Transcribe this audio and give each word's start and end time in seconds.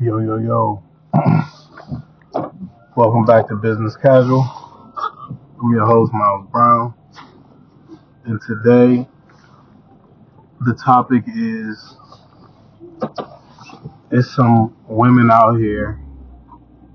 Yo, 0.00 0.18
yo, 0.18 0.36
yo. 0.36 0.82
Welcome 2.96 3.24
back 3.24 3.48
to 3.48 3.56
Business 3.56 3.96
Casual. 3.96 4.42
I'm 5.60 5.72
your 5.72 5.86
host, 5.86 6.12
Miles 6.12 6.46
Brown. 6.52 6.94
And 8.24 8.40
today, 8.40 9.08
the 10.60 10.74
topic 10.74 11.24
is 11.26 11.96
it's 14.12 14.32
some 14.36 14.76
women 14.88 15.30
out 15.32 15.56
here 15.56 15.98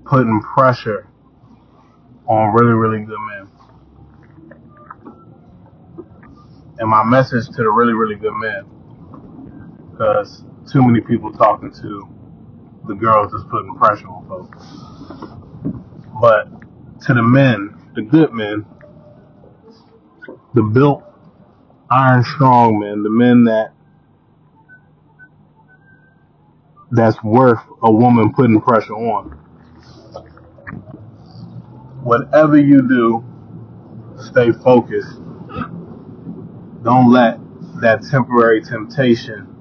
putting 0.06 0.40
pressure 0.40 1.06
on 2.26 2.54
really, 2.54 2.72
really 2.72 3.04
good 3.04 3.18
men. 3.28 3.50
And 6.78 6.88
my 6.88 7.04
message 7.04 7.48
to 7.48 7.62
the 7.62 7.70
really, 7.70 7.92
really 7.92 8.16
good 8.16 8.34
men, 8.34 8.64
because 9.90 10.44
too 10.72 10.82
many 10.82 11.02
people 11.02 11.32
talking 11.32 11.70
to 11.82 12.13
the 12.86 12.94
girls 12.94 13.32
that's 13.32 13.44
putting 13.50 13.74
pressure 13.76 14.08
on 14.08 14.28
folks. 14.28 14.66
But 16.20 16.48
to 17.06 17.14
the 17.14 17.22
men, 17.22 17.76
the 17.94 18.02
good 18.02 18.32
men, 18.32 18.66
the 20.54 20.62
built 20.62 21.02
iron 21.90 22.24
strong 22.24 22.80
men, 22.80 23.02
the 23.02 23.10
men 23.10 23.44
that 23.44 23.72
that's 26.90 27.22
worth 27.22 27.60
a 27.82 27.92
woman 27.92 28.32
putting 28.32 28.60
pressure 28.60 28.94
on. 28.94 29.38
Whatever 32.02 32.58
you 32.58 32.82
do, 32.88 33.24
stay 34.18 34.52
focused. 34.52 35.20
Don't 36.82 37.10
let 37.10 37.38
that 37.80 38.02
temporary 38.10 38.62
temptation 38.62 39.53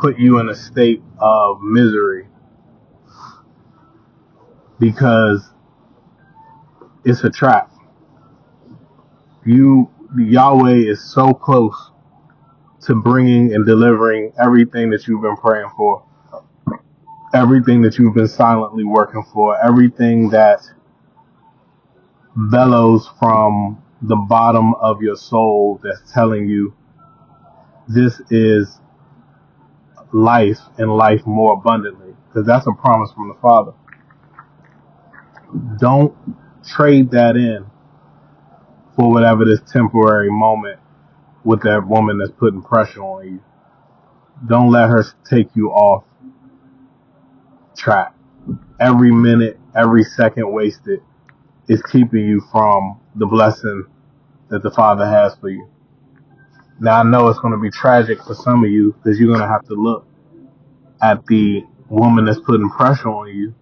put 0.00 0.18
you 0.18 0.38
in 0.38 0.48
a 0.48 0.54
state 0.54 1.02
of 1.18 1.60
misery. 1.62 2.26
Because 4.78 5.48
it's 7.04 7.22
a 7.24 7.30
trap. 7.30 7.70
You, 9.44 9.90
Yahweh 10.16 10.90
is 10.90 11.02
so 11.12 11.34
close 11.34 11.90
to 12.82 12.94
bringing 12.94 13.54
and 13.54 13.66
delivering 13.66 14.32
everything 14.42 14.90
that 14.90 15.06
you've 15.06 15.20
been 15.20 15.36
praying 15.36 15.70
for, 15.76 16.02
everything 17.34 17.82
that 17.82 17.98
you've 17.98 18.14
been 18.14 18.28
silently 18.28 18.84
working 18.84 19.24
for, 19.34 19.62
everything 19.62 20.30
that 20.30 20.62
bellows 22.36 23.08
from 23.18 23.82
the 24.02 24.16
bottom 24.16 24.74
of 24.74 25.02
your 25.02 25.16
soul 25.16 25.78
that's 25.82 26.10
telling 26.12 26.48
you 26.48 26.74
this 27.86 28.20
is 28.30 28.78
life 30.12 30.58
and 30.78 30.90
life 30.96 31.20
more 31.26 31.54
abundantly 31.54 32.14
because 32.28 32.46
that's 32.46 32.66
a 32.66 32.72
promise 32.72 33.12
from 33.12 33.28
the 33.28 33.36
Father. 33.40 33.72
Don't 35.78 36.14
trade 36.66 37.10
that 37.12 37.36
in 37.36 37.66
for 38.96 39.10
whatever 39.10 39.44
this 39.44 39.60
temporary 39.72 40.30
moment 40.30 40.78
with 41.44 41.62
that 41.62 41.86
woman 41.86 42.18
that's 42.18 42.32
putting 42.38 42.62
pressure 42.62 43.02
on 43.02 43.26
you. 43.26 43.40
Don't 44.48 44.70
let 44.70 44.88
her 44.88 45.04
take 45.28 45.48
you 45.54 45.70
off 45.70 46.04
track. 47.76 48.14
Every 48.80 49.10
minute, 49.10 49.58
every 49.74 50.04
second 50.04 50.50
wasted 50.52 51.00
is 51.68 51.82
keeping 51.82 52.26
you 52.26 52.42
from 52.52 53.00
the 53.14 53.26
blessing 53.26 53.86
that 54.48 54.62
the 54.62 54.70
Father 54.70 55.06
has 55.06 55.34
for 55.36 55.48
you. 55.48 55.68
Now 56.80 57.00
I 57.00 57.02
know 57.02 57.28
it's 57.28 57.38
going 57.40 57.52
to 57.52 57.60
be 57.60 57.70
tragic 57.70 58.22
for 58.24 58.34
some 58.34 58.64
of 58.64 58.70
you 58.70 58.92
because 58.94 59.20
you're 59.20 59.28
going 59.28 59.40
to 59.40 59.48
have 59.48 59.66
to 59.66 59.74
look 59.74 60.06
at 61.02 61.26
the 61.26 61.62
woman 61.90 62.24
that's 62.24 62.40
putting 62.40 62.70
pressure 62.70 63.08
on 63.08 63.28
you 63.28 63.54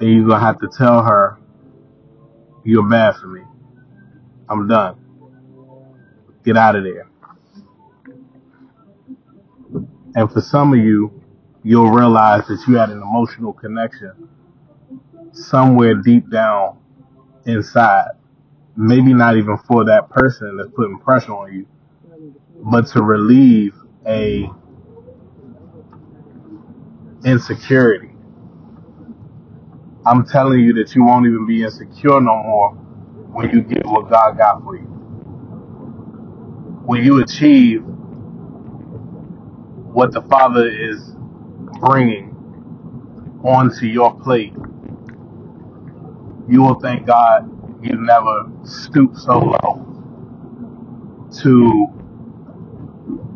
and 0.00 0.10
you're 0.10 0.26
going 0.26 0.40
to 0.40 0.46
have 0.46 0.60
to 0.60 0.68
tell 0.76 1.02
her, 1.02 1.38
you're 2.64 2.88
bad 2.88 3.16
for 3.16 3.26
me. 3.26 3.42
I'm 4.48 4.68
done. 4.68 4.96
Get 6.44 6.56
out 6.56 6.76
of 6.76 6.84
there. 6.84 7.08
And 10.14 10.30
for 10.30 10.40
some 10.40 10.72
of 10.72 10.78
you, 10.78 11.20
you'll 11.64 11.90
realize 11.90 12.46
that 12.46 12.62
you 12.68 12.76
had 12.76 12.90
an 12.90 13.02
emotional 13.02 13.52
connection 13.52 14.28
somewhere 15.32 15.94
deep 15.96 16.30
down 16.30 16.78
inside. 17.46 18.10
Maybe 18.76 19.14
not 19.14 19.36
even 19.36 19.58
for 19.58 19.84
that 19.86 20.10
person 20.10 20.56
that's 20.56 20.70
putting 20.76 20.98
pressure 20.98 21.32
on 21.34 21.52
you, 21.52 21.66
but 22.64 22.86
to 22.88 23.02
relieve 23.02 23.74
a 24.06 24.50
insecurity. 27.24 28.10
I'm 30.06 30.26
telling 30.26 30.60
you 30.60 30.74
that 30.74 30.94
you 30.94 31.04
won't 31.04 31.26
even 31.26 31.46
be 31.46 31.62
insecure 31.64 32.20
no 32.20 32.42
more 32.42 32.70
when 33.32 33.50
you 33.50 33.62
get 33.62 33.86
what 33.86 34.10
God 34.10 34.38
got 34.38 34.62
for 34.62 34.76
you. 34.76 34.84
When 36.72 37.04
you 37.04 37.22
achieve 37.22 37.84
what 39.78 40.12
the 40.12 40.22
Father 40.22 40.68
is 40.68 41.14
bringing 41.80 42.50
onto 43.44 43.86
your 43.86 44.14
plate, 44.20 44.54
you 46.48 46.62
will 46.62 46.80
thank 46.80 47.06
God 47.06 47.50
you 47.82 47.96
never 47.96 48.50
stooped 48.64 49.18
so 49.18 49.38
low 49.38 50.00
to 51.42 51.86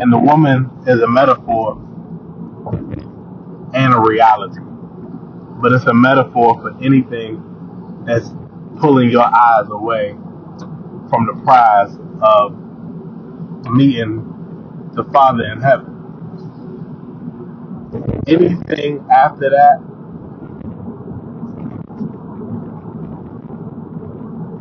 And 0.00 0.12
the 0.12 0.18
woman 0.18 0.70
is 0.86 1.00
a 1.00 1.08
metaphor 1.08 1.80
and 3.74 3.94
a 3.94 4.00
reality. 4.00 4.60
But 5.62 5.72
it's 5.72 5.84
a 5.86 5.94
metaphor 5.94 6.60
for 6.60 6.76
anything 6.82 7.42
that's 8.06 8.28
pulling 8.80 9.10
your 9.10 9.24
eyes 9.24 9.66
away 9.70 10.12
from 11.08 11.26
the 11.26 11.40
prize 11.44 11.96
of 12.22 12.56
meeting 13.72 14.90
the 14.94 15.04
Father 15.04 15.44
in 15.44 15.60
heaven. 15.60 16.10
Anything 18.26 19.06
after 19.10 19.50
that 19.50 19.82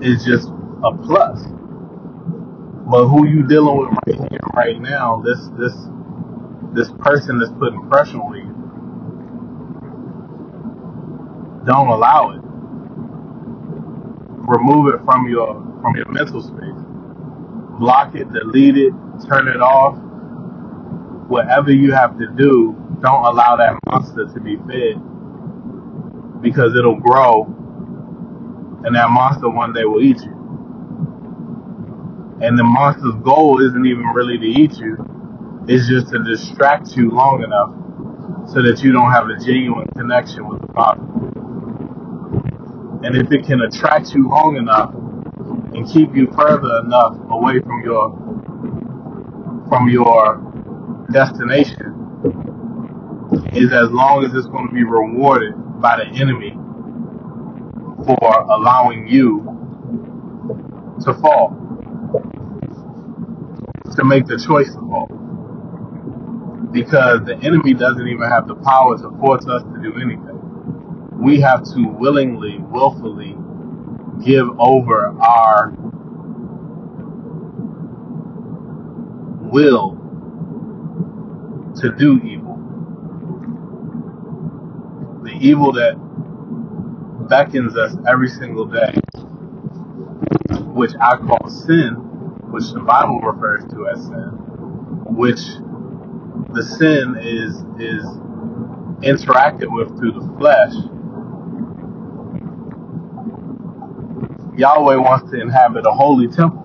is 0.02 0.24
just 0.26 0.50
a 0.84 0.98
plus. 0.98 1.44
But 2.72 3.08
who 3.08 3.28
you 3.28 3.48
dealing 3.48 3.78
with 3.78 3.90
right 4.08 4.32
here, 4.32 4.40
right 4.56 4.82
now, 4.82 5.22
this 5.26 5.40
this 5.60 5.74
this 6.74 6.92
person 7.00 7.40
that's 7.40 7.52
putting 7.60 7.88
pressure 7.90 8.18
on 8.20 8.36
you, 8.36 8.72
don't 11.66 11.88
allow 11.90 12.32
it. 12.32 12.42
Remove 14.32 14.94
it 14.96 15.04
from 15.06 15.30
your 15.30 15.56
from 15.82 15.96
your 15.96 16.10
mental 16.12 16.42
space. 16.42 16.86
Block 17.80 18.16
it, 18.16 18.32
delete 18.32 18.78
it, 18.78 18.94
turn 19.28 19.48
it 19.48 19.62
off. 19.62 19.98
Whatever 21.30 21.72
you 21.72 21.94
have 21.94 22.18
to 22.20 22.28
do, 22.38 22.76
don't 23.02 23.26
allow 23.26 23.56
that 23.58 23.78
monster 23.88 24.26
to 24.34 24.40
be 24.42 24.58
fed 24.68 25.02
because 26.42 26.76
it'll 26.78 27.00
grow 27.00 27.48
and 28.86 28.96
that 28.96 29.10
monster 29.12 29.50
one 29.50 29.74
day 29.74 29.86
will 29.86 30.02
eat 30.04 30.22
you. 30.22 30.43
And 32.44 32.60
the 32.60 32.64
monster's 32.64 33.16
goal 33.24 33.66
isn't 33.66 33.86
even 33.86 34.06
really 34.08 34.38
to 34.38 34.46
eat 34.46 34.78
you, 34.78 34.98
it's 35.66 35.88
just 35.88 36.12
to 36.12 36.22
distract 36.24 36.98
you 36.98 37.10
long 37.10 37.42
enough 37.42 38.50
so 38.52 38.62
that 38.62 38.84
you 38.84 38.92
don't 38.92 39.12
have 39.12 39.30
a 39.30 39.38
genuine 39.40 39.88
connection 39.96 40.50
with 40.50 40.60
the 40.60 40.68
Father. 40.74 41.02
And 43.08 43.16
if 43.16 43.32
it 43.32 43.46
can 43.46 43.62
attract 43.62 44.14
you 44.14 44.28
long 44.28 44.58
enough 44.58 44.94
and 45.74 45.88
keep 45.90 46.14
you 46.14 46.28
further 46.36 46.82
enough 46.84 47.16
away 47.32 47.62
from 47.62 47.82
your 47.82 48.12
from 49.70 49.88
your 49.88 50.36
destination, 51.14 51.96
is 53.54 53.72
as 53.72 53.90
long 53.92 54.26
as 54.26 54.34
it's 54.34 54.48
going 54.48 54.68
to 54.68 54.74
be 54.74 54.84
rewarded 54.84 55.54
by 55.80 55.96
the 55.96 56.08
enemy 56.20 56.52
for 58.06 58.46
allowing 58.52 59.08
you 59.08 59.40
to 61.06 61.14
fall, 61.22 61.63
to 63.96 64.04
make 64.04 64.26
the 64.26 64.38
choice 64.38 64.74
to 64.74 64.80
fall. 64.80 65.08
Because 66.72 67.26
the 67.26 67.36
enemy 67.44 67.74
doesn't 67.74 68.08
even 68.08 68.28
have 68.30 68.48
the 68.48 68.56
power 68.56 68.98
to 68.98 69.10
force 69.20 69.46
us 69.48 69.62
to 69.64 69.82
do 69.82 69.94
anything. 69.96 70.40
We 71.20 71.40
have 71.42 71.64
to 71.76 71.88
willingly, 71.88 72.58
willfully 72.60 73.38
give 74.26 74.48
over 74.60 75.16
our 75.20 75.74
will 79.52 79.98
to 81.82 81.92
do 81.98 82.20
evil. 82.24 82.58
The 85.24 85.32
evil 85.40 85.72
that 85.74 85.96
beckons 87.30 87.78
us 87.78 87.96
every 88.08 88.30
single 88.30 88.66
day, 88.66 88.94
which 90.74 90.92
I 91.00 91.18
call 91.18 91.50
sin, 91.50 91.94
which 92.52 92.72
the 92.74 92.82
Bible 92.82 93.20
refers 93.22 93.64
to 93.72 93.88
as 93.90 94.04
sin, 94.04 94.30
which 95.16 95.42
the 96.54 96.64
sin 96.64 97.16
is 97.20 97.56
is 97.80 98.06
interacted 99.04 99.68
with 99.72 99.98
through 99.98 100.14
the 100.14 100.36
flesh, 100.38 100.74
Yahweh 104.58 104.96
wants 104.96 105.32
to 105.32 105.42
inhabit 105.42 105.86
a 105.88 105.92
holy 105.92 106.28
temple. 106.28 106.62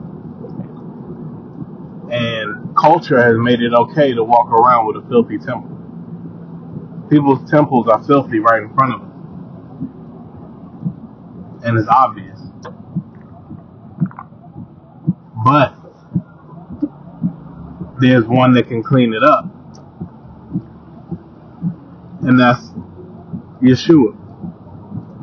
And 2.11 2.77
culture 2.77 3.23
has 3.23 3.35
made 3.39 3.61
it 3.61 3.73
okay 3.75 4.15
to 4.15 4.25
walk 4.25 4.49
around 4.51 4.87
with 4.87 5.05
a 5.05 5.09
filthy 5.09 5.39
temple. 5.39 5.77
People's 7.11 7.49
temples 7.51 7.89
are 7.89 8.03
filthy 8.05 8.39
right 8.41 8.63
in 8.63 8.75
front 8.75 8.95
of 8.95 9.01
them. 9.01 9.33
And 11.65 11.79
it's 11.79 11.89
obvious. 11.89 12.28
But 15.49 15.75
there's 18.01 18.27
one 18.27 18.53
that 18.53 18.69
can 18.69 18.83
clean 18.83 19.15
it 19.15 19.23
up. 19.23 19.47
And 22.21 22.39
that's 22.39 22.61
Yeshua. 23.63 24.15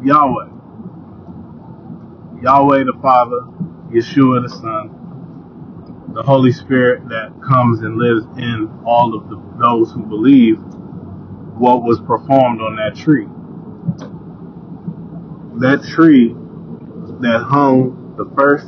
Yahweh. 0.04 0.50
Yahweh 2.42 2.86
the 2.86 2.98
Father, 3.04 3.42
Yeshua 3.92 4.42
the 4.42 4.50
Son, 4.50 5.12
the 6.16 6.24
Holy 6.24 6.51
Spirit 6.51 7.07
that 7.10 7.31
comes 7.48 7.81
and 7.81 7.98
lives 7.98 8.25
in 8.39 8.81
all 8.83 9.16
of 9.16 9.30
the, 9.30 9.36
those 9.63 9.92
who 9.92 10.01
believe 10.07 10.57
what 11.60 11.83
was 11.83 12.00
performed 12.00 12.62
on 12.62 12.77
that 12.77 12.95
tree. 12.95 13.27
That 15.60 15.88
tree 15.88 16.30
that 17.22 17.45
hung 17.48 18.16
the 18.18 18.25
first 18.36 18.68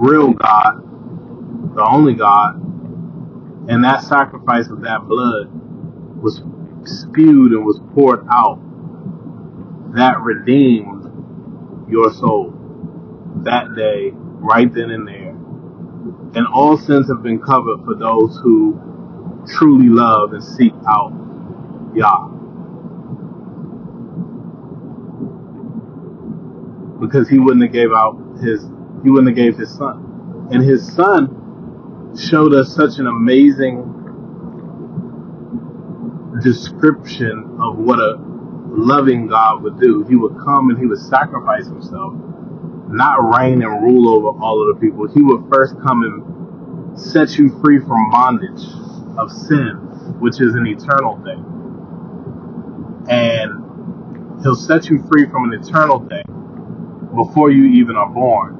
real 0.00 0.32
God, 0.32 0.98
the 1.76 1.84
only 1.84 2.14
God, 2.14 2.56
and 3.68 3.84
that 3.84 4.02
sacrifice 4.02 4.68
of 4.68 4.80
that 4.82 5.06
blood 5.06 5.50
was 6.22 6.42
spewed 6.84 7.52
and 7.52 7.64
was 7.64 7.80
poured 7.94 8.26
out. 8.32 8.60
That 9.94 10.20
redeemed 10.20 11.26
your 11.88 12.12
soul 12.12 12.54
that 13.44 13.74
day, 13.76 14.12
right 14.14 14.72
then 14.72 14.90
and 14.90 15.08
there. 15.08 15.36
And 16.34 16.46
all 16.46 16.78
sins 16.78 17.08
have 17.08 17.22
been 17.22 17.40
covered 17.40 17.84
for 17.84 17.94
those 17.96 18.38
who 18.42 18.80
truly 19.58 19.88
love 19.88 20.32
and 20.32 20.42
seek 20.42 20.74
out 20.88 21.12
Yah. 21.94 22.28
Because 27.00 27.28
he 27.28 27.38
wouldn't 27.38 27.62
have 27.64 27.72
gave 27.72 27.92
out 27.92 28.18
his 28.42 28.64
he 29.02 29.10
wouldn't 29.10 29.28
have 29.28 29.36
gave 29.36 29.56
his 29.56 29.74
son. 29.74 30.48
And 30.52 30.62
his 30.62 30.92
son 30.94 32.16
showed 32.18 32.54
us 32.54 32.74
such 32.74 32.98
an 32.98 33.06
amazing 33.06 33.86
description 36.42 37.58
of 37.60 37.78
what 37.78 37.98
a 37.98 38.16
loving 38.70 39.26
God 39.26 39.62
would 39.62 39.78
do. 39.80 40.04
He 40.08 40.16
would 40.16 40.36
come 40.44 40.70
and 40.70 40.78
he 40.78 40.86
would 40.86 40.98
sacrifice 40.98 41.66
himself, 41.66 42.14
not 42.88 43.38
reign 43.38 43.62
and 43.62 43.82
rule 43.82 44.08
over 44.08 44.38
all 44.42 44.60
of 44.62 44.74
the 44.74 44.80
people. 44.80 45.08
He 45.08 45.22
would 45.22 45.48
first 45.52 45.74
come 45.82 46.02
and 46.02 46.98
set 46.98 47.38
you 47.38 47.60
free 47.60 47.78
from 47.78 48.10
bondage 48.10 48.64
of 49.18 49.30
sin, 49.30 49.76
which 50.20 50.40
is 50.40 50.54
an 50.54 50.66
eternal 50.66 51.16
thing. 51.22 51.44
And 53.08 54.42
he'll 54.42 54.54
set 54.54 54.88
you 54.88 55.02
free 55.10 55.26
from 55.28 55.52
an 55.52 55.60
eternal 55.60 56.06
thing 56.08 56.24
before 57.14 57.50
you 57.50 57.66
even 57.80 57.96
are 57.96 58.08
born. 58.08 58.59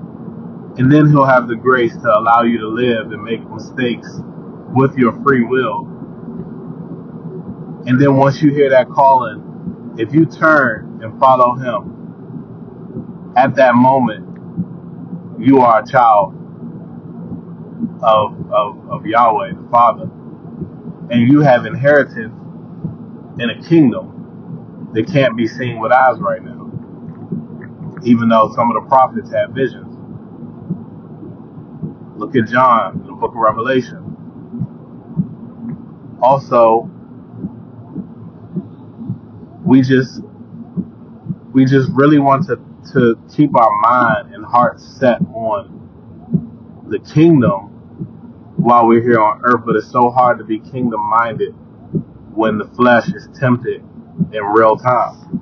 And 0.81 0.91
then 0.91 1.11
he'll 1.11 1.27
have 1.27 1.47
the 1.47 1.57
grace 1.57 1.93
to 1.93 2.09
allow 2.09 2.41
you 2.41 2.57
to 2.61 2.67
live 2.67 3.13
and 3.13 3.23
make 3.23 3.47
mistakes 3.51 4.09
with 4.75 4.97
your 4.97 5.13
free 5.23 5.45
will. 5.45 5.83
And 7.85 8.01
then 8.01 8.17
once 8.17 8.41
you 8.41 8.51
hear 8.51 8.71
that 8.71 8.89
calling, 8.89 9.97
if 9.99 10.15
you 10.15 10.25
turn 10.25 11.01
and 11.03 11.21
follow 11.21 11.53
him, 11.57 13.35
at 13.37 13.57
that 13.57 13.75
moment, 13.75 14.25
you 15.39 15.59
are 15.61 15.83
a 15.83 15.87
child 15.87 16.33
of, 18.03 18.51
of, 18.51 18.91
of 18.91 19.05
Yahweh, 19.05 19.53
the 19.53 19.69
Father. 19.71 20.05
And 21.11 21.31
you 21.31 21.41
have 21.41 21.67
inheritance 21.67 22.35
in 23.39 23.51
a 23.51 23.63
kingdom 23.69 24.89
that 24.95 25.07
can't 25.13 25.37
be 25.37 25.47
seen 25.47 25.79
with 25.79 25.93
eyes 25.93 26.19
right 26.21 26.43
now. 26.43 26.71
Even 28.03 28.31
though 28.31 28.51
some 28.57 28.75
of 28.75 28.83
the 28.83 28.89
prophets 28.89 29.31
had 29.31 29.55
visions. 29.55 29.90
Look 32.21 32.37
at 32.37 32.49
John 32.49 33.03
the 33.07 33.15
book 33.15 33.31
of 33.31 33.37
Revelation. 33.37 34.29
Also, 36.21 36.91
we 39.65 39.81
just 39.81 40.21
we 41.55 41.65
just 41.65 41.89
really 41.95 42.19
want 42.19 42.47
to, 42.49 42.57
to 42.93 43.19
keep 43.35 43.57
our 43.57 43.71
mind 43.81 44.35
and 44.35 44.45
heart 44.45 44.81
set 44.81 45.23
on 45.33 46.85
the 46.89 46.99
kingdom 46.99 47.71
while 48.59 48.87
we're 48.87 49.01
here 49.01 49.19
on 49.19 49.41
earth, 49.43 49.63
but 49.65 49.75
it's 49.77 49.91
so 49.91 50.11
hard 50.11 50.37
to 50.37 50.45
be 50.45 50.59
kingdom 50.59 51.01
minded 51.01 51.53
when 52.35 52.59
the 52.59 52.67
flesh 52.77 53.09
is 53.15 53.31
tempted 53.39 53.83
in 54.31 54.43
real 54.45 54.77
time. 54.77 55.41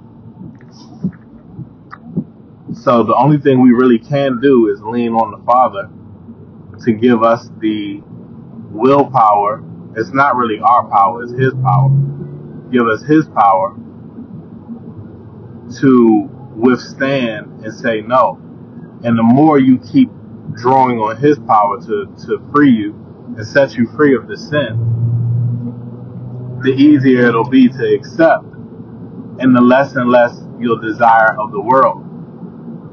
So 2.73 3.03
the 3.03 3.17
only 3.17 3.39
thing 3.39 3.63
we 3.63 3.73
really 3.73 3.99
can 3.99 4.41
do 4.41 4.69
is 4.69 4.81
lean 4.81 5.15
on 5.15 5.33
the 5.33 5.45
Father 5.45 5.91
to 6.85 6.93
give 6.93 7.23
us 7.23 7.49
the 7.61 8.03
willpower. 8.71 9.65
It's 9.97 10.13
not 10.13 10.37
really 10.37 10.61
our 10.61 10.89
power, 10.89 11.23
it's 11.23 11.33
His 11.33 11.55
power. 11.63 11.91
Give 12.71 12.87
us 12.87 13.03
His 13.03 13.27
power 13.29 13.77
to 15.81 16.31
withstand 16.55 17.65
and 17.65 17.75
say 17.75 18.01
no. 18.01 18.39
And 19.05 19.19
the 19.19 19.23
more 19.23 19.59
you 19.59 19.79
keep 19.79 20.11
drawing 20.55 20.99
on 20.99 21.17
His 21.17 21.39
power 21.39 21.81
to, 21.81 22.15
to 22.27 22.51
free 22.53 22.73
you 22.73 22.93
and 23.37 23.47
set 23.47 23.75
you 23.75 23.87
free 23.97 24.15
of 24.17 24.27
the 24.29 24.37
sin, 24.37 24.85
the 26.63 26.73
easier 26.73 27.29
it'll 27.29 27.49
be 27.49 27.69
to 27.69 27.95
accept 27.95 28.45
and 29.41 29.55
the 29.55 29.61
less 29.61 29.95
and 29.95 30.11
less 30.11 30.41
you'll 30.59 30.81
desire 30.81 31.39
of 31.39 31.53
the 31.53 31.61
world. 31.61 32.05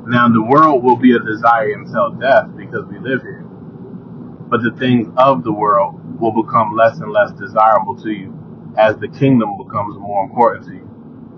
Now, 0.08 0.30
the 0.30 0.44
world 0.44 0.84
will 0.84 0.98
be 0.98 1.16
a 1.16 1.20
desire 1.20 1.74
until 1.74 2.12
death 2.12 2.56
because 2.56 2.86
we 2.86 3.00
live 3.00 3.22
here. 3.22 3.45
But 4.50 4.62
the 4.62 4.72
things 4.78 5.12
of 5.18 5.44
the 5.44 5.52
world 5.52 6.20
will 6.20 6.44
become 6.44 6.76
less 6.76 7.00
and 7.00 7.12
less 7.12 7.32
desirable 7.32 7.96
to 8.04 8.12
you 8.12 8.34
as 8.78 8.98
the 8.98 9.08
kingdom 9.08 9.58
becomes 9.58 9.98
more 9.98 10.26
important 10.26 10.66
to 10.68 10.74
you. 10.74 10.90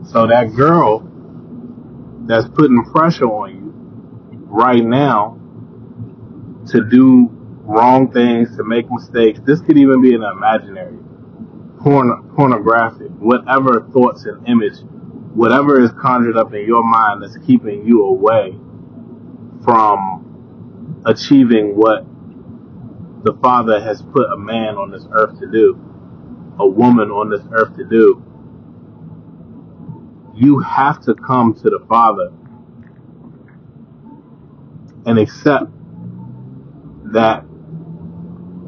So 0.05 0.27
that 0.27 0.55
girl 0.55 1.09
that's 2.25 2.47
putting 2.49 2.83
pressure 2.85 3.25
on 3.25 3.55
you 3.55 3.73
right 4.47 4.83
now 4.83 5.39
to 6.71 6.83
do 6.83 7.29
wrong 7.63 8.11
things, 8.11 8.55
to 8.57 8.63
make 8.63 8.89
mistakes, 8.89 9.39
this 9.45 9.61
could 9.61 9.77
even 9.77 10.01
be 10.01 10.13
an 10.13 10.23
imaginary, 10.23 10.97
porn, 11.79 12.29
pornographic, 12.35 13.09
whatever 13.19 13.87
thoughts 13.91 14.25
and 14.25 14.47
image 14.47 14.79
whatever 15.37 15.79
is 15.79 15.91
conjured 15.91 16.35
up 16.35 16.51
in 16.55 16.65
your 16.65 16.83
mind 16.83 17.21
that's 17.21 17.37
keeping 17.45 17.85
you 17.85 18.03
away 18.03 18.57
from 19.63 21.03
achieving 21.05 21.75
what 21.77 22.03
the 23.27 23.37
Father 23.41 23.81
has 23.81 24.01
put 24.01 24.31
a 24.31 24.37
man 24.37 24.75
on 24.75 24.89
this 24.89 25.05
earth 25.11 25.37
to 25.41 25.51
do, 25.51 25.77
a 26.59 26.65
woman 26.65 27.11
on 27.11 27.29
this 27.29 27.41
earth 27.51 27.75
to 27.75 27.83
do. 27.83 28.23
You 30.33 30.59
have 30.59 31.01
to 31.01 31.13
come 31.13 31.53
to 31.55 31.63
the 31.63 31.85
Father 31.89 32.31
and 35.05 35.19
accept 35.19 35.65
that 37.11 37.43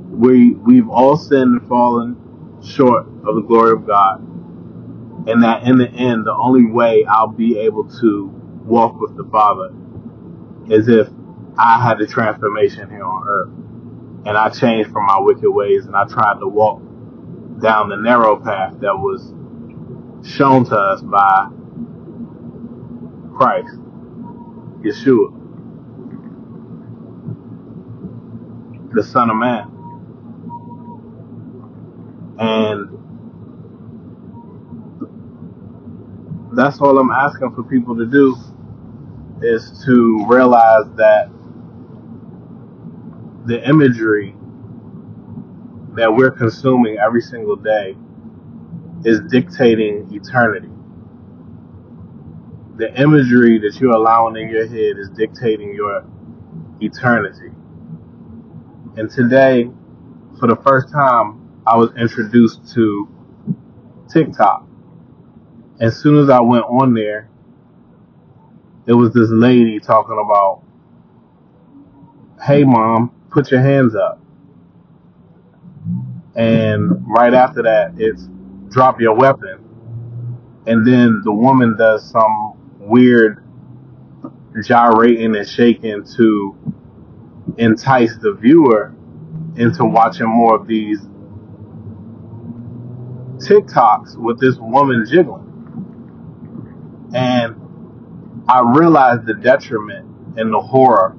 we 0.10 0.52
we've 0.52 0.90
all 0.90 1.16
sinned 1.16 1.62
and 1.62 1.70
fallen 1.70 2.18
short 2.62 3.08
of 3.26 3.36
the 3.36 3.44
glory 3.48 3.72
of 3.72 3.88
God 3.88 4.20
and 5.26 5.42
that 5.44 5.64
in 5.64 5.78
the 5.78 5.88
end, 5.90 6.26
the 6.26 6.34
only 6.34 6.66
way 6.66 7.06
I'll 7.06 7.28
be 7.28 7.60
able 7.60 7.86
to 8.02 8.26
walk 8.66 9.00
with 9.00 9.16
the 9.16 9.24
Father 9.24 9.74
is 10.70 10.90
if 10.90 11.08
I 11.58 11.82
had 11.82 11.98
the 11.98 12.08
transformation 12.08 12.90
here 12.90 13.06
on 13.06 13.26
earth 13.26 13.50
and 14.26 14.38
I 14.38 14.50
changed 14.50 14.92
from 14.92 15.06
my 15.06 15.20
wicked 15.20 15.50
ways 15.50 15.86
and 15.86 15.96
I 15.96 16.06
tried 16.06 16.40
to 16.40 16.48
walk 16.48 16.82
down 17.62 17.90
the 17.90 17.98
narrow 17.98 18.38
path 18.38 18.74
that 18.82 18.96
was 18.96 19.34
shown 20.28 20.66
to 20.66 20.76
us 20.78 21.02
by 21.02 21.50
Christ, 23.38 23.78
Yeshua, 24.82 25.52
the 28.94 29.04
Son 29.04 29.30
of 29.30 29.38
Man. 29.38 29.72
And 32.40 33.12
that's 36.54 36.82
all 36.82 36.98
I'm 36.98 37.12
asking 37.12 37.54
for 37.56 37.64
people 37.64 37.98
to 37.98 38.06
do 38.06 38.36
is 39.42 39.84
to 39.86 40.26
realize 40.28 40.86
that 40.96 41.30
the 43.50 43.68
imagery 43.68 44.36
that 45.96 46.14
we're 46.14 46.30
consuming 46.30 46.98
every 47.00 47.22
single 47.22 47.56
day 47.56 47.98
is 49.04 49.22
dictating 49.22 50.08
eternity. 50.14 50.70
The 52.78 52.94
imagery 53.02 53.58
that 53.60 53.80
you're 53.82 53.96
allowing 53.96 54.38
in 54.38 54.50
your 54.50 54.68
head 54.68 55.00
is 55.00 55.10
dictating 55.10 55.74
your 55.74 56.06
eternity. 56.80 57.50
And 58.98 59.10
today, 59.10 59.72
for 60.40 60.48
the 60.48 60.56
first 60.58 60.94
time, 60.94 61.62
I 61.66 61.76
was 61.76 61.90
introduced 61.98 62.72
to 62.76 63.10
TikTok. 64.10 64.68
As 65.80 65.98
soon 65.98 66.22
as 66.24 66.30
I 66.30 66.40
went 66.40 66.66
on 66.66 66.94
there, 66.94 67.30
it 68.86 68.94
was 68.94 69.12
this 69.14 69.30
lady 69.32 69.80
talking 69.80 70.24
about, 70.24 70.62
hey 72.46 72.64
mom, 72.64 73.19
put 73.32 73.52
your 73.52 73.62
hands 73.62 73.96
up. 73.96 74.20
And 76.36 77.06
right 77.08 77.34
after 77.34 77.64
that, 77.64 77.94
it's 77.98 78.28
drop 78.70 79.02
your 79.02 79.16
weapon. 79.16 79.66
And 80.66 80.86
then 80.86 81.22
the 81.24 81.32
woman 81.32 81.76
does 81.78 82.10
some 82.10 82.54
weird 82.80 83.44
gyrating 84.64 85.36
and 85.36 85.48
shaking 85.48 86.06
to 86.18 86.56
entice 87.58 88.16
the 88.22 88.34
viewer 88.34 88.94
into 89.56 89.84
watching 89.84 90.28
more 90.28 90.56
of 90.56 90.68
these 90.68 91.00
TikToks 93.48 94.18
with 94.18 94.40
this 94.40 94.56
woman 94.58 95.06
jiggling. 95.10 95.48
And 97.14 97.56
I 98.48 98.62
realized 98.78 99.26
the 99.26 99.34
detriment 99.34 100.38
and 100.38 100.54
the 100.54 100.60
horror 100.60 101.16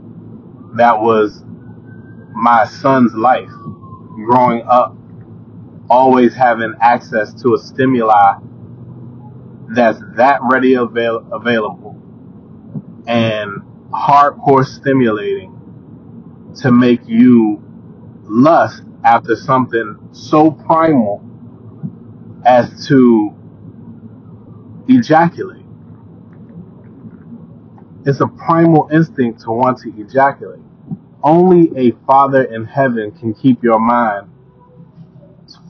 that 0.76 1.00
was 1.00 1.42
my 2.40 2.64
son's 2.66 3.12
life 3.14 3.50
growing 4.16 4.62
up, 4.66 4.96
always 5.90 6.34
having 6.34 6.74
access 6.80 7.34
to 7.42 7.54
a 7.54 7.58
stimuli 7.58 8.38
that's 9.68 10.00
that 10.16 10.40
ready 10.50 10.74
avail- 10.74 11.26
available 11.32 12.00
and 13.06 13.62
hardcore 13.92 14.64
stimulating 14.64 15.56
to 16.56 16.72
make 16.72 17.00
you 17.06 17.62
lust 18.24 18.82
after 19.04 19.36
something 19.36 19.98
so 20.12 20.50
primal 20.50 21.22
as 22.44 22.86
to 22.88 23.34
ejaculate. 24.88 25.64
It's 28.06 28.20
a 28.20 28.26
primal 28.26 28.88
instinct 28.92 29.42
to 29.42 29.50
want 29.50 29.78
to 29.80 29.92
ejaculate. 30.00 30.60
Only 31.22 31.70
a 31.76 31.92
father 32.06 32.42
in 32.44 32.64
heaven 32.64 33.12
can 33.12 33.34
keep 33.34 33.62
your 33.62 33.78
mind 33.78 34.28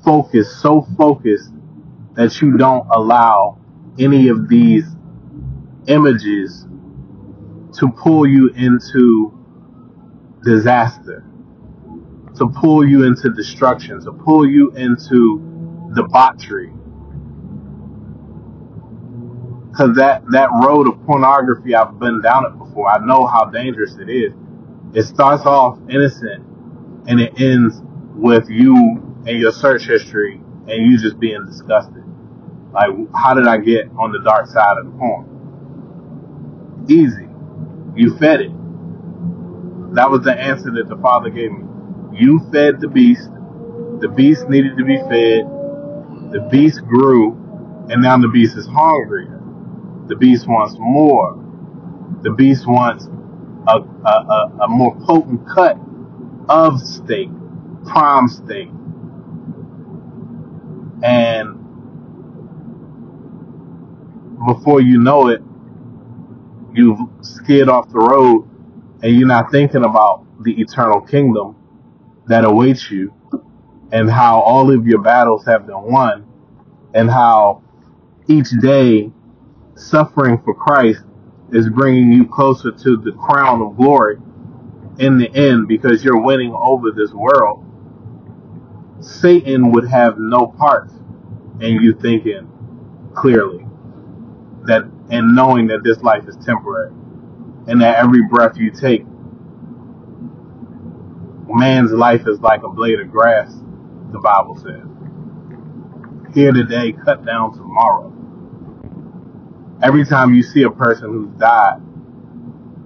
focused, 0.04 0.60
so 0.60 0.86
focused 0.96 1.50
that 2.14 2.40
you 2.40 2.56
don't 2.56 2.86
allow 2.90 3.58
any 3.98 4.28
of 4.28 4.48
these 4.48 4.84
images 5.86 6.66
to 7.78 7.88
pull 7.88 8.26
you 8.26 8.48
into 8.50 9.36
disaster, 10.44 11.24
to 12.36 12.48
pull 12.48 12.86
you 12.86 13.04
into 13.04 13.30
destruction, 13.30 14.00
to 14.04 14.12
pull 14.12 14.48
you 14.48 14.70
into 14.72 15.90
debauchery. 15.94 16.72
Cause 19.76 19.96
that, 19.96 20.22
that 20.32 20.50
road 20.64 20.88
of 20.88 21.04
pornography, 21.06 21.74
I've 21.74 21.98
been 21.98 22.20
down 22.20 22.44
it 22.46 22.58
before. 22.58 22.90
I 22.90 23.04
know 23.04 23.26
how 23.26 23.46
dangerous 23.46 23.96
it 23.98 24.10
is. 24.10 24.32
It 24.94 25.04
starts 25.04 25.44
off 25.46 25.78
innocent 25.88 26.44
and 27.06 27.20
it 27.20 27.40
ends 27.40 27.80
with 28.14 28.48
you 28.50 28.74
and 29.26 29.38
your 29.38 29.52
search 29.52 29.86
history 29.86 30.34
and 30.34 30.70
you 30.90 30.98
just 30.98 31.18
being 31.20 31.46
disgusted. 31.46 32.04
Like, 32.72 32.90
how 33.14 33.34
did 33.34 33.46
I 33.46 33.58
get 33.58 33.86
on 33.98 34.12
the 34.12 34.20
dark 34.24 34.46
side 34.48 34.78
of 34.78 34.86
the 34.86 34.98
porn? 34.98 35.46
Easy. 36.88 37.28
You 37.96 38.16
fed 38.18 38.40
it. 38.40 38.52
That 39.94 40.10
was 40.10 40.22
the 40.22 40.32
answer 40.32 40.70
that 40.72 40.88
the 40.88 40.96
Father 40.96 41.30
gave 41.30 41.52
me. 41.52 41.64
You 42.12 42.40
fed 42.52 42.80
the 42.80 42.88
beast. 42.88 43.28
The 44.00 44.08
beast 44.08 44.48
needed 44.48 44.76
to 44.78 44.84
be 44.84 44.98
fed. 44.98 45.46
The 46.32 46.48
beast 46.50 46.80
grew, 46.86 47.32
and 47.90 48.02
now 48.02 48.18
the 48.18 48.28
beast 48.28 48.56
is 48.56 48.66
hungrier. 48.66 49.40
The 50.06 50.16
beast 50.16 50.46
wants 50.48 50.76
more. 50.78 51.42
The 52.22 52.30
beast 52.30 52.66
wants 52.66 53.08
a, 53.68 53.78
a, 53.78 54.52
a, 54.62 54.68
more 54.68 54.96
potent 55.06 55.46
cut 55.48 55.78
of 56.48 56.80
steak, 56.80 57.28
prime 57.86 58.28
steak. 58.28 58.68
And 61.02 61.56
before 64.46 64.80
you 64.80 64.98
know 64.98 65.28
it, 65.28 65.42
you've 66.72 66.98
skid 67.20 67.68
off 67.68 67.90
the 67.90 67.98
road 67.98 68.48
and 69.02 69.16
you're 69.16 69.28
not 69.28 69.50
thinking 69.50 69.84
about 69.84 70.24
the 70.42 70.60
eternal 70.60 71.00
kingdom 71.00 71.56
that 72.26 72.44
awaits 72.44 72.90
you 72.90 73.12
and 73.92 74.10
how 74.10 74.40
all 74.40 74.72
of 74.72 74.86
your 74.86 75.00
battles 75.00 75.44
have 75.46 75.66
been 75.66 75.82
won 75.82 76.26
and 76.94 77.10
how 77.10 77.62
each 78.28 78.50
day 78.60 79.10
suffering 79.74 80.40
for 80.44 80.54
Christ 80.54 81.02
is 81.52 81.68
bringing 81.68 82.12
you 82.12 82.26
closer 82.26 82.72
to 82.72 82.96
the 82.98 83.12
crown 83.12 83.62
of 83.62 83.76
glory 83.76 84.18
in 84.98 85.18
the 85.18 85.30
end 85.34 85.68
because 85.68 86.04
you're 86.04 86.20
winning 86.20 86.54
over 86.54 86.90
this 86.92 87.12
world. 87.12 87.64
Satan 89.00 89.72
would 89.72 89.88
have 89.88 90.18
no 90.18 90.46
part 90.46 90.90
in 91.60 91.74
you 91.82 91.94
thinking 91.94 92.50
clearly 93.14 93.66
that 94.64 94.84
and 95.10 95.34
knowing 95.34 95.68
that 95.68 95.82
this 95.84 96.02
life 96.02 96.28
is 96.28 96.36
temporary 96.44 96.92
and 97.66 97.80
that 97.80 97.96
every 97.98 98.22
breath 98.28 98.56
you 98.56 98.70
take 98.70 99.04
man's 101.48 101.92
life 101.92 102.22
is 102.26 102.40
like 102.40 102.62
a 102.62 102.68
blade 102.68 103.00
of 103.00 103.10
grass 103.10 103.52
the 104.12 104.20
bible 104.20 104.56
says 104.56 104.86
here 106.34 106.52
today 106.52 106.92
cut 106.92 107.24
down 107.26 107.52
tomorrow 107.52 108.12
every 109.82 110.04
time 110.04 110.34
you 110.34 110.42
see 110.42 110.62
a 110.62 110.70
person 110.70 111.10
who's 111.10 111.28
died 111.38 111.80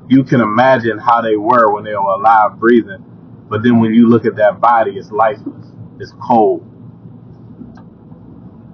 you 0.09 0.23
can 0.25 0.41
imagine 0.41 0.99
how 0.99 1.23
they 1.23 1.37
were 1.37 1.73
when 1.73 1.85
they 1.85 1.95
were 1.95 1.99
alive 1.99 2.59
breathing. 2.59 3.05
But 3.49 3.63
then 3.63 3.81
when 3.81 3.95
you 3.95 4.09
look 4.09 4.27
at 4.27 4.37
that 4.37 4.61
body 4.61 4.99
it's 4.99 5.11
lifeless. 5.11 5.67
It's 5.99 6.13
cold. 6.23 6.63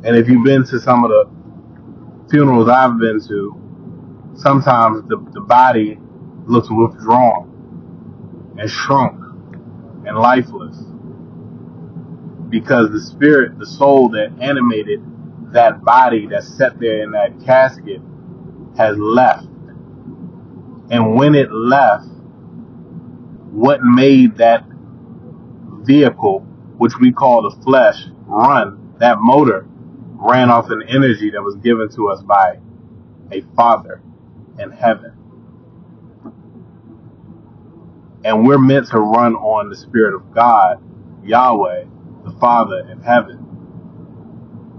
And 0.05 0.17
if 0.17 0.29
you've 0.29 0.45
been 0.45 0.65
to 0.67 0.81
some 0.81 1.05
of 1.05 1.11
the 1.11 1.31
funerals 2.31 2.69
i've 2.69 2.99
been 2.99 3.21
to 3.27 3.61
sometimes 4.37 5.03
the, 5.09 5.17
the 5.33 5.41
body 5.41 5.99
looks 6.47 6.69
withdrawn 6.71 7.75
and 8.59 8.71
shrunk 8.71 9.21
and 10.07 10.17
lifeless 10.17 10.77
because 12.49 12.91
the 12.91 13.01
spirit, 13.01 13.59
the 13.59 13.67
soul 13.67 14.11
that 14.11 14.33
animated 14.41 15.03
that 15.53 15.83
body 15.83 16.27
that 16.29 16.45
sat 16.45 16.79
there 16.79 17.03
in 17.03 17.11
that 17.13 17.33
casket 17.45 18.01
has 18.77 18.97
left. 18.97 19.47
And 20.91 21.15
when 21.15 21.35
it 21.35 21.53
left, 21.53 22.07
what 23.51 23.83
made 23.83 24.37
that 24.39 24.65
vehicle, 25.83 26.41
which 26.79 26.99
we 26.99 27.13
call 27.13 27.49
the 27.49 27.63
flesh, 27.63 28.07
run, 28.27 28.95
that 28.99 29.17
motor 29.19 29.67
ran 30.23 30.51
off 30.51 30.71
an 30.71 30.83
energy 30.89 31.31
that 31.31 31.43
was 31.43 31.57
given 31.57 31.89
to 31.97 32.09
us 32.09 32.23
by 32.23 32.59
a 33.33 33.43
father 33.57 34.03
in 34.59 34.71
heaven. 34.71 35.13
And 38.25 38.47
we're 38.47 38.59
meant 38.59 38.89
to 38.89 39.01
run 39.01 39.35
on 39.35 39.71
the 39.71 39.77
Spirit 39.77 40.15
of 40.15 40.33
God, 40.35 40.83
Yahweh, 41.25 41.85
the 42.25 42.33
Father 42.33 42.87
in 42.91 43.01
heaven. 43.01 43.47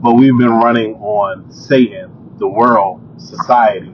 But 0.01 0.13
we've 0.13 0.37
been 0.37 0.49
running 0.51 0.95
on 0.95 1.51
Satan, 1.51 2.35
the 2.37 2.47
world, 2.47 3.00
society. 3.17 3.93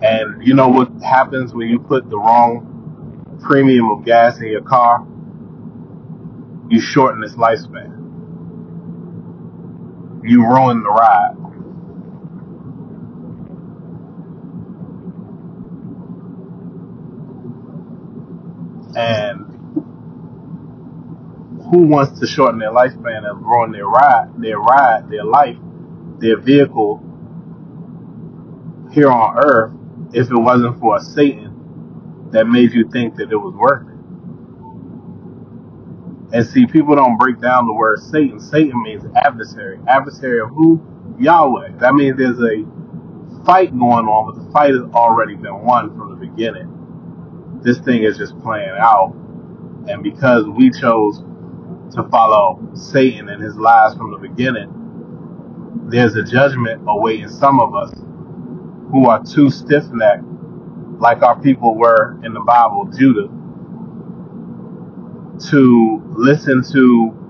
And 0.00 0.46
you 0.46 0.54
know 0.54 0.68
what 0.68 0.90
happens 1.02 1.52
when 1.52 1.68
you 1.68 1.80
put 1.80 2.08
the 2.08 2.16
wrong 2.16 3.38
premium 3.42 3.90
of 3.90 4.04
gas 4.04 4.38
in 4.38 4.48
your 4.48 4.62
car? 4.62 5.06
You 6.68 6.80
shorten 6.80 7.24
its 7.24 7.34
lifespan. 7.34 7.96
You 10.22 10.44
ruin 10.44 10.82
the 10.82 10.90
ride. 10.90 11.34
And 18.96 19.44
who 21.70 21.86
wants 21.86 22.18
to 22.20 22.26
shorten 22.26 22.58
their 22.58 22.70
lifespan 22.70 23.28
and 23.28 23.42
ruin 23.44 23.72
their 23.72 23.86
ride, 23.86 24.30
their 24.38 24.58
ride, 24.58 25.08
their 25.10 25.24
life, 25.24 25.56
their 26.20 26.38
vehicle 26.38 27.02
here 28.92 29.10
on 29.10 29.38
earth 29.38 29.72
if 30.12 30.30
it 30.30 30.36
wasn't 30.36 30.78
for 30.80 30.96
a 30.96 31.00
Satan 31.00 32.28
that 32.32 32.46
made 32.46 32.72
you 32.72 32.88
think 32.90 33.16
that 33.16 33.30
it 33.30 33.36
was 33.36 33.54
worth 33.54 33.88
it? 33.88 33.94
And 36.32 36.46
see, 36.46 36.66
people 36.66 36.94
don't 36.94 37.16
break 37.16 37.40
down 37.40 37.66
the 37.66 37.72
word 37.72 38.00
Satan. 38.00 38.38
Satan 38.40 38.82
means 38.82 39.04
adversary. 39.16 39.78
Adversary 39.88 40.40
of 40.40 40.50
who? 40.50 40.82
Yahweh. 41.18 41.72
That 41.78 41.94
means 41.94 42.18
there's 42.18 42.40
a 42.40 42.64
fight 43.44 43.70
going 43.70 44.06
on, 44.06 44.34
but 44.34 44.44
the 44.44 44.50
fight 44.52 44.70
has 44.74 44.82
already 44.92 45.36
been 45.36 45.62
won 45.62 45.96
from 45.96 46.10
the 46.10 46.26
beginning. 46.26 47.60
This 47.62 47.78
thing 47.78 48.02
is 48.02 48.18
just 48.18 48.38
playing 48.40 48.74
out. 48.78 49.14
And 49.88 50.02
because 50.02 50.44
we 50.46 50.70
chose 50.70 51.18
to 51.94 52.06
follow 52.10 52.60
Satan 52.74 53.30
and 53.30 53.42
his 53.42 53.56
lies 53.56 53.94
from 53.94 54.12
the 54.12 54.18
beginning, 54.18 54.77
there's 55.74 56.14
a 56.16 56.22
judgment 56.22 56.82
awaiting 56.88 57.28
some 57.28 57.60
of 57.60 57.74
us 57.74 57.92
who 58.90 59.06
are 59.08 59.22
too 59.24 59.50
stiff 59.50 59.84
necked, 59.92 60.24
like 61.00 61.22
our 61.22 61.40
people 61.40 61.76
were 61.76 62.18
in 62.24 62.32
the 62.34 62.40
Bible, 62.40 62.86
Judah, 62.96 63.28
to 65.50 66.02
listen 66.16 66.62
to 66.72 67.28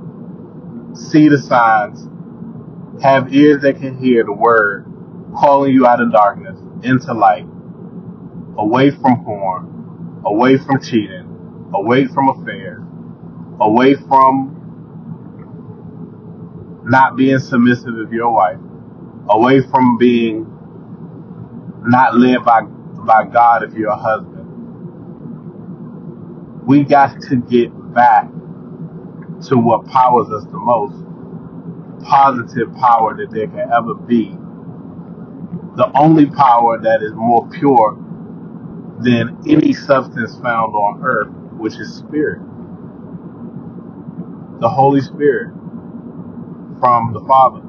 see 0.95 1.29
the 1.29 1.39
signs, 1.39 2.09
have 3.03 3.33
ears 3.35 3.63
that 3.63 3.81
can 3.81 3.99
hear 3.99 4.25
the 4.25 4.33
word 4.33 4.87
calling 5.39 5.73
you 5.73 5.87
out 5.87 6.01
of 6.01 6.13
darkness 6.13 6.59
into 6.83 7.13
light, 7.15 7.47
away 8.57 8.91
from 8.91 9.25
porn, 9.25 10.23
away 10.25 10.59
from 10.59 10.81
cheating, 10.81 11.71
away 11.75 12.07
from 12.07 12.29
affairs, 12.31 12.83
away 13.61 13.95
from 13.95 14.58
not 16.89 17.17
being 17.17 17.39
submissive 17.39 17.97
of 17.97 18.13
your 18.13 18.33
wife, 18.33 18.59
away 19.29 19.63
from 19.63 19.99
being 19.99 20.47
not 21.71 22.17
led 22.19 22.45
by 22.45 22.63
by 22.63 23.25
God 23.25 23.65
if 23.65 23.75
you're 23.75 23.91
a 23.91 23.97
husband. 23.97 24.63
We 26.67 26.85
got 26.85 27.21
to 27.31 27.37
get 27.37 27.71
back 27.95 28.29
to 29.49 29.57
what 29.59 29.87
powers 29.87 30.29
us 30.31 30.45
the 30.45 30.59
most, 30.59 30.97
positive 32.05 32.75
power 32.77 33.17
that 33.17 33.31
there 33.33 33.49
can 33.49 33.71
ever 33.73 33.95
be. 33.95 34.37
The 35.77 35.91
only 35.97 36.27
power 36.27 36.79
that 36.83 37.03
is 37.03 37.13
more 37.15 37.49
pure 37.51 37.99
than 39.01 39.39
any 39.49 39.73
substance 39.75 40.35
found 40.37 40.75
on 40.75 41.03
earth, 41.05 41.33
which 41.59 41.75
is 41.77 41.95
spirit. 41.97 42.43
The 44.61 44.69
Holy 44.69 45.03
Spirit 45.03 45.55
from 46.81 47.13
the 47.13 47.21
Father. 47.27 47.63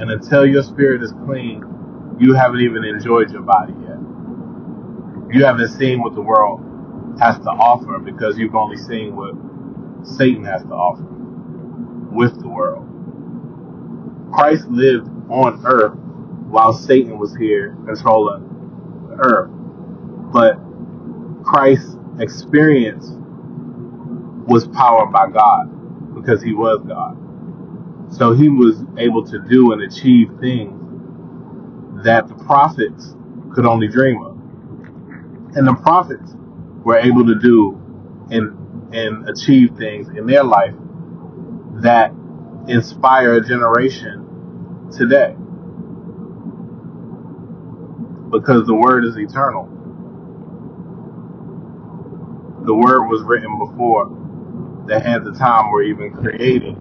And 0.00 0.10
until 0.10 0.46
your 0.46 0.62
spirit 0.62 1.02
is 1.02 1.12
clean, 1.26 1.64
you 2.18 2.34
haven't 2.34 2.60
even 2.60 2.84
enjoyed 2.84 3.30
your 3.30 3.42
body 3.42 3.74
yet. 3.82 3.98
You 5.30 5.44
haven't 5.44 5.68
seen 5.70 6.00
what 6.02 6.14
the 6.14 6.22
world 6.22 6.62
has 7.20 7.36
to 7.38 7.50
offer 7.50 7.98
because 7.98 8.38
you've 8.38 8.54
only 8.54 8.76
seen 8.76 9.16
what 9.16 9.34
Satan 10.06 10.44
has 10.44 10.62
to 10.62 10.70
offer 10.70 11.04
with 12.12 12.40
the 12.40 12.48
world. 12.48 12.86
Christ 14.32 14.66
lived 14.68 15.08
on 15.30 15.62
earth 15.66 15.94
while 16.48 16.72
Satan 16.72 17.18
was 17.18 17.34
here 17.36 17.76
controlling 17.86 19.06
the 19.08 19.16
earth. 19.16 19.50
But 20.32 20.58
Christ's 21.44 21.96
experience 22.20 23.12
was 24.46 24.66
powered 24.68 25.12
by 25.12 25.28
God 25.30 26.14
because 26.14 26.42
he 26.42 26.54
was 26.54 26.82
God. 26.86 27.16
So 28.10 28.32
he 28.32 28.48
was 28.48 28.82
able 28.98 29.24
to 29.26 29.38
do 29.40 29.72
and 29.72 29.82
achieve 29.82 30.30
things 30.40 30.74
that 32.04 32.28
the 32.28 32.34
prophets 32.34 33.14
could 33.54 33.66
only 33.66 33.88
dream 33.88 34.22
of. 34.22 34.38
And 35.56 35.66
the 35.66 35.74
prophets 35.74 36.34
were 36.84 36.98
able 36.98 37.26
to 37.26 37.38
do 37.40 37.80
and 38.30 38.94
and 38.94 39.28
achieve 39.28 39.76
things 39.76 40.08
in 40.16 40.26
their 40.26 40.44
life 40.44 40.74
that 41.82 42.12
inspire 42.68 43.34
a 43.34 43.46
generation 43.46 44.90
today. 44.92 45.36
Because 48.30 48.66
the 48.66 48.74
word 48.74 49.04
is 49.04 49.16
eternal. 49.16 49.68
The 52.64 52.74
word 52.74 53.08
was 53.08 53.22
written 53.22 53.58
before 53.58 54.08
the 54.86 55.00
hands 55.00 55.26
of 55.28 55.38
time 55.38 55.70
were 55.70 55.82
even 55.82 56.12
created. 56.14 56.76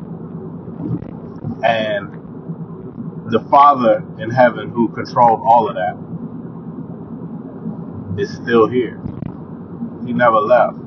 And 1.64 3.32
the 3.32 3.40
Father 3.50 4.04
in 4.20 4.30
heaven 4.30 4.70
who 4.70 4.90
controlled 4.90 5.42
all 5.44 5.70
of 5.70 5.76
that 5.76 5.98
is 8.22 8.34
still 8.34 8.68
here. 8.68 9.02
He 10.06 10.14
never 10.14 10.38
left. 10.38 10.78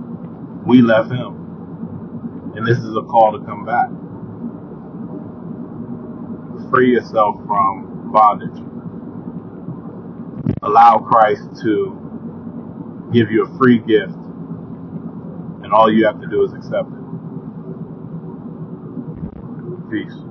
We 0.66 0.82
left 0.82 1.10
him. 1.10 2.52
And 2.56 2.66
this 2.66 2.78
is 2.78 2.96
a 2.96 3.02
call 3.02 3.32
to 3.38 3.44
come 3.44 3.64
back. 3.64 3.90
Free 6.70 6.92
yourself 6.92 7.36
from 7.46 8.10
bondage. 8.12 8.62
Allow 10.62 10.98
Christ 10.98 11.42
to 11.62 11.96
give 13.12 13.30
you 13.30 13.44
a 13.44 13.58
free 13.58 13.78
gift, 13.78 14.14
and 15.62 15.72
all 15.72 15.90
you 15.92 16.06
have 16.06 16.20
to 16.20 16.28
do 16.28 16.44
is 16.44 16.52
accept 16.52 16.88
it. 16.92 16.98
Peace. 19.90 20.29